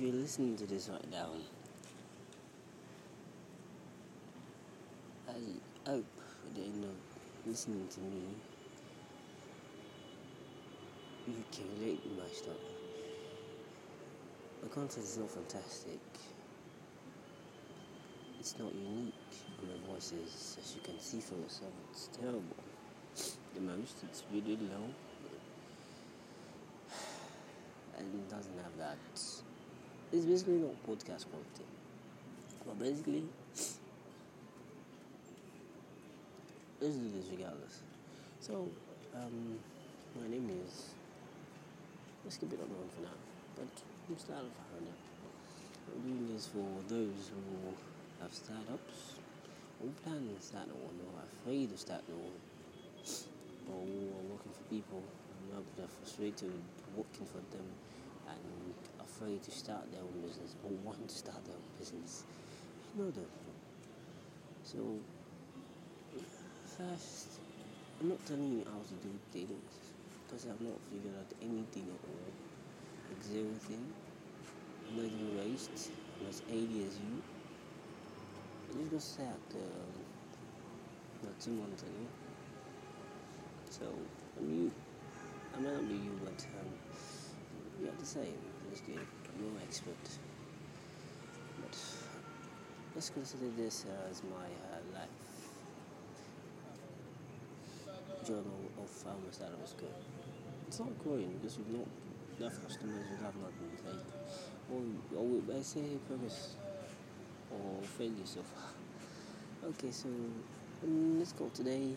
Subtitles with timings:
[0.00, 1.28] if you're listening to this right now,
[5.28, 5.32] I
[5.90, 6.06] hope
[6.54, 6.88] that you know
[7.46, 8.22] listening to me,
[11.26, 12.54] you can relate to my stuff.
[14.62, 16.00] My content is not fantastic.
[18.38, 19.12] It's not unique.
[19.62, 22.56] My voice is, as you can see for yourself, it's terrible.
[23.54, 24.88] The most, it's really low.
[27.98, 28.96] And it doesn't have that.
[30.12, 31.62] It's basically not podcast quality.
[32.66, 33.22] But basically,
[36.80, 37.82] let's do this regardless.
[38.40, 38.68] So,
[39.14, 39.54] um,
[40.20, 40.94] my name is.
[42.24, 43.14] Let's keep it unknown for now.
[43.54, 43.70] But
[44.08, 44.98] I'm Style Founder.
[45.94, 47.70] I'm doing this for those who
[48.20, 49.14] have startups,
[49.80, 52.34] who plan to start one, or are afraid to start one,
[53.70, 55.02] or who are working for people,
[55.54, 56.52] and they're frustrated
[56.96, 57.66] working for them,
[58.36, 62.24] and afraid to start their own business, or want to start their own business.
[62.96, 63.26] You know them.
[64.64, 64.78] So,
[66.78, 67.40] first,
[68.00, 69.90] I'm not telling you how to do things
[70.26, 72.30] because I've not figured out anything at all.
[73.08, 73.84] Like zero thing.
[74.88, 75.90] I'm not even raised.
[76.20, 77.22] I'm as 80 as you.
[78.70, 79.92] I just got sacked um,
[81.24, 82.06] not two months ago.
[83.70, 83.84] So,
[84.38, 84.72] I'm you.
[85.56, 86.89] I might not be you, but um,
[87.82, 88.38] you're the same.
[88.86, 88.96] Good.
[88.96, 90.04] I'm no expert.
[91.60, 91.76] But
[92.94, 95.08] let's consider this as my uh, life
[98.24, 99.92] journal of how my startup was going.
[100.68, 101.88] It's not growing because we've not
[102.38, 104.04] enough customers, we have not been like,
[104.70, 106.56] or, or I say progress
[107.50, 108.68] or failure so far.
[109.62, 111.94] Okay, so um, let's go today.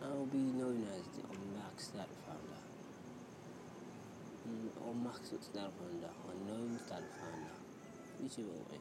[0.00, 1.26] I'll be known as the
[1.58, 2.55] Max Startup Founder.
[4.86, 7.56] Or Max Startup Founder, or known Startup Founder.
[8.22, 8.80] Whichever way.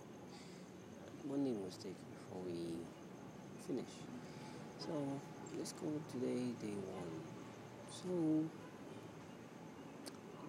[1.25, 2.77] One was taken before we
[3.65, 3.93] finish.
[4.77, 4.91] So
[5.57, 7.13] let's go today day one.
[7.89, 8.45] So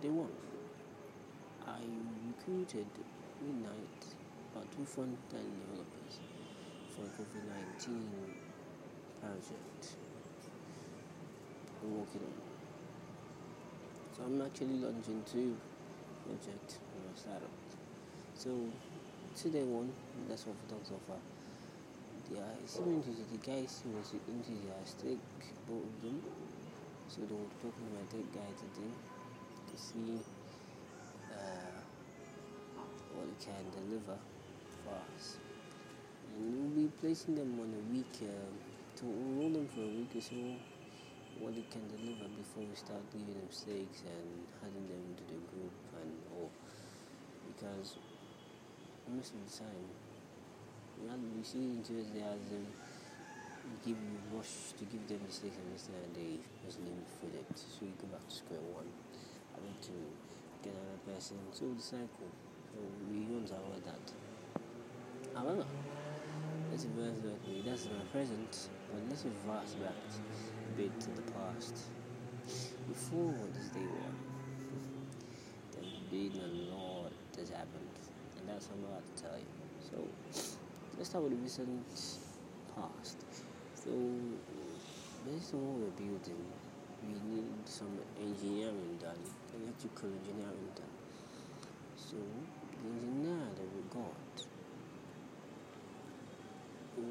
[0.03, 0.33] day one.
[1.67, 1.81] I
[2.29, 2.87] recruited
[3.41, 4.05] midnight
[4.53, 6.21] about two front end developers
[6.95, 8.09] for COVID nineteen
[9.21, 9.97] project
[11.83, 12.46] I'm working on.
[14.16, 15.56] So I'm actually launching two
[16.25, 17.50] projects in my startup.
[18.34, 18.50] So
[19.37, 19.93] today one,
[20.28, 21.19] that's what we've done so far
[22.34, 25.19] yeah, it seemed the guy was enthusiastic,
[25.69, 26.22] both of them.
[27.09, 28.91] So they were talking about that guy today
[29.71, 30.19] to see
[31.31, 31.78] uh,
[33.15, 34.19] what he can deliver
[34.83, 35.38] for us.
[36.34, 40.10] And we'll be placing them on a week uh, to enroll them for a week
[40.16, 40.34] or so
[41.41, 44.29] what he can deliver before we start giving them stakes and
[44.65, 46.51] adding them to the group and all.
[47.53, 47.97] Because
[49.09, 49.87] most of the time
[50.99, 52.67] we have we see enthusiasm
[53.85, 57.03] give you rush to give them mistakes and and they just leave
[57.35, 57.51] it.
[57.55, 58.89] So you go back to square one.
[59.55, 59.97] Having to
[60.63, 61.37] get another person.
[61.53, 62.31] So the cycle.
[62.73, 62.79] So
[63.11, 64.05] we don't avoid that.
[65.35, 65.65] However,
[66.71, 67.63] let's reverse that way.
[67.65, 71.75] That's my present, but let's reverse a bit to the past.
[72.87, 74.17] Before this day one,
[75.73, 77.97] there's been a lot that's happened,
[78.37, 79.49] and that's what I'm about to tell you.
[79.89, 79.97] So
[80.99, 81.81] let's start with the recent
[82.77, 83.17] past.
[83.73, 83.89] So,
[85.25, 86.45] based on what we're building,
[87.09, 89.17] we need some engineering done,
[89.57, 90.97] electrical engineering done.
[91.97, 94.45] So, the engineer that we got,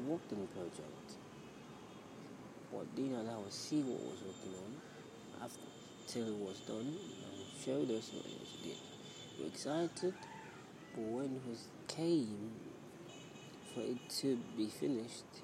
[0.06, 1.25] worked on the project.
[2.70, 5.60] What did allow us see what was working on after
[6.06, 8.76] till it was done and showed us what it was did.
[9.38, 10.14] We're excited,
[10.94, 12.52] but when it was came
[13.74, 15.42] for it to be finished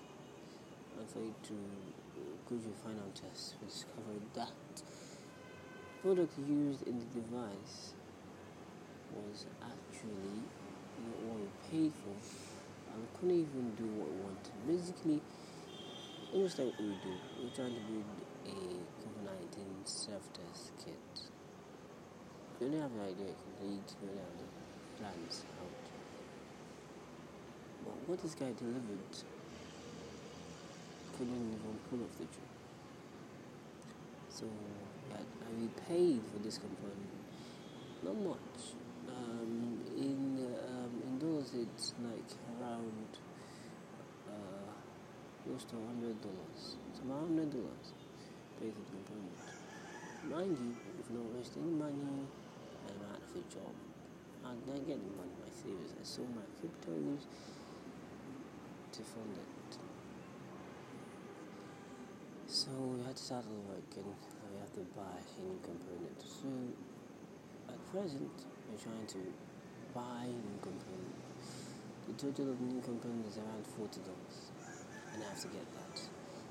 [0.99, 1.55] and for it to
[2.49, 4.83] go through final test, we discovered that
[6.03, 7.95] product used in the device
[9.15, 10.43] was actually
[11.07, 12.17] not what we paid for
[12.95, 14.53] and couldn't even do what we wanted.
[14.67, 15.21] Basically,
[16.33, 17.13] almost like we do,
[17.43, 18.05] we're trying to build
[18.47, 20.97] a COVID 19 self test kit.
[22.59, 25.85] We only have the idea complete, we only have the plans out.
[27.85, 29.13] But what this guy delivered
[31.19, 32.53] couldn't even pull off the job.
[34.31, 37.13] So yeah, I paid for this component.
[38.03, 38.75] Not much.
[39.09, 43.19] Um, in um, in those, it's like around
[45.53, 46.81] close to hundred dollars.
[46.89, 47.93] It's about hundred dollars.
[48.57, 49.37] Pay for component.
[50.25, 52.25] Mind you, if not wasting money,
[52.89, 53.69] I'm out of a job.
[54.49, 55.93] I didn't get the money my savings.
[55.93, 57.29] I sold my cryptos
[58.97, 59.77] to fund it.
[62.49, 64.09] So we had to start over again.
[64.09, 66.17] We have to buy a new component.
[66.25, 66.49] So
[67.69, 68.33] at present,
[68.73, 69.21] we're trying to
[69.93, 71.13] buy a new component.
[72.09, 74.52] The total of new component is around forty dollars, and I
[75.33, 75.97] have to get that.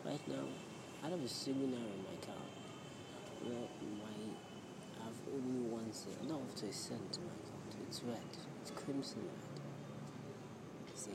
[0.03, 0.49] Right now,
[1.05, 2.49] I have a seminar in my card,
[3.45, 3.69] well,
[4.01, 4.09] my
[4.97, 7.77] I have only one cent, not up to a cent my account.
[7.87, 8.25] It's red,
[8.61, 10.97] it's crimson red.
[10.97, 11.13] See,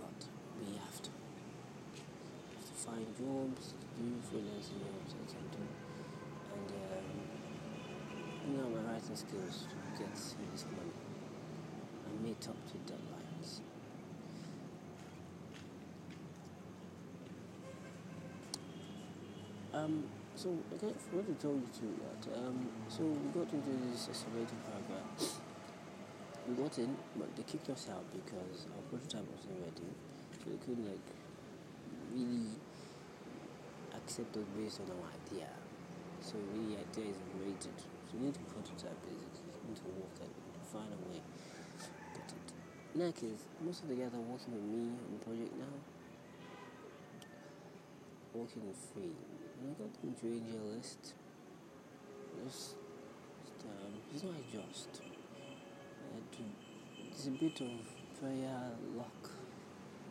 [0.00, 0.24] but
[0.64, 1.10] we have to,
[1.92, 5.64] we have to find jobs, do freelancing jobs I can do,
[6.56, 7.12] and um,
[8.48, 10.96] you know my writing skills to get this money
[12.08, 13.60] and meet up to deadlines.
[19.78, 20.04] Um,
[20.34, 24.58] so I forgot to tell you too that um, so we got into this accelerator
[24.66, 25.06] program.
[26.48, 29.86] We got in, but they kicked us out because our prototype wasn't ready,
[30.34, 31.08] so they couldn't like
[32.10, 32.58] really
[33.94, 35.50] accept us based on our idea.
[36.22, 37.78] So really, idea is rated.
[37.78, 40.32] So we need to prototype basically, we need to work and
[40.74, 41.22] find a way.
[42.14, 42.48] But it.
[42.98, 45.97] Next is most of the guys are working with me on the project now.
[48.38, 49.10] Working free.
[49.58, 51.14] I got them to AJ list.
[52.46, 52.74] It's,
[53.42, 55.02] it's, um, it's not just.
[55.02, 56.20] Uh,
[57.10, 57.82] it's a bit of
[58.14, 59.30] prayer, luck.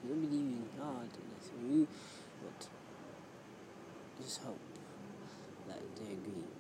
[0.03, 1.07] You don't believe in God,
[1.71, 1.88] you,
[2.44, 2.68] but
[4.21, 4.59] just hope
[5.69, 6.51] that they agree.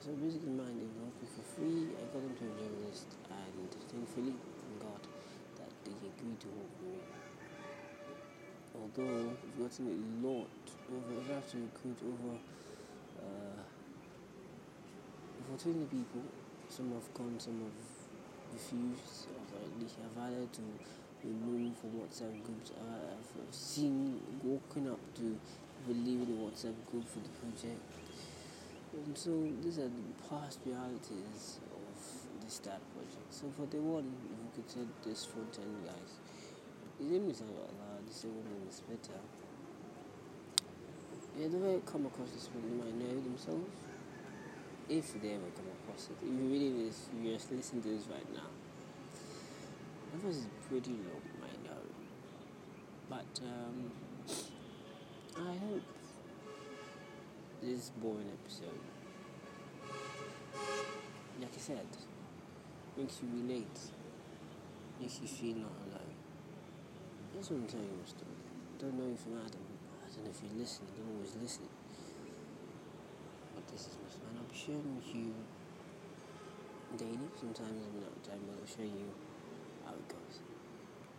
[0.00, 1.92] So basically, mine they work for free.
[2.00, 5.04] I got them to a journalist, and thankfully, thank God
[5.58, 7.23] that they agreed to work with me
[8.74, 10.50] although we've gotten a lot
[10.90, 11.58] over we have to
[12.04, 12.36] over
[13.22, 13.62] uh,
[15.40, 16.22] over 20 people
[16.68, 17.80] some have come some have
[18.52, 19.28] refused
[20.02, 20.62] have had to
[21.24, 22.70] remove from WhatsApp groups.
[22.76, 25.38] I've seen walking up to
[25.86, 27.80] believe the WhatsApp group for the project.
[28.92, 29.30] And so
[29.62, 33.30] these are the past realities of the start project.
[33.30, 36.20] So for the one if we could say this front end guys
[36.98, 37.66] his name is Allah,
[38.22, 39.18] name is better.
[41.36, 43.68] Yeah, the way come across this one, they might know themselves.
[44.88, 46.16] If they ever come across it.
[46.22, 48.46] If you're reading this, you just listen to this right now.
[50.12, 51.82] That was pretty low, I know.
[53.10, 53.90] But um,
[55.36, 55.82] I hope
[57.62, 58.78] this boring episode,
[61.40, 61.86] like I said,
[62.96, 63.78] makes you relate,
[65.00, 66.03] makes you feel not alone.
[67.34, 68.22] That's what I'm telling you, Mr.
[68.78, 69.58] Don't know if you're Adam.
[69.58, 70.86] I don't know if you listen.
[70.86, 71.66] I don't always listen.
[73.58, 74.22] But this is Mr.
[74.22, 74.38] Man.
[74.38, 75.34] I'll be sharing with you
[76.94, 77.26] daily.
[77.34, 79.10] Sometimes I'm not time, but I'll show you
[79.82, 80.46] how it goes.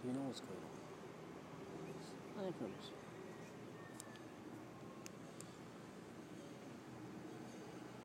[0.08, 2.48] You know what's going on.
[2.48, 3.05] I promise.